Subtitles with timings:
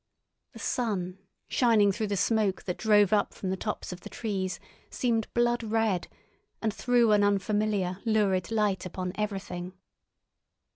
[0.53, 4.59] The sun, shining through the smoke that drove up from the tops of the trees,
[4.89, 6.07] seemed blood red,
[6.59, 9.73] and threw an unfamiliar lurid light upon everything.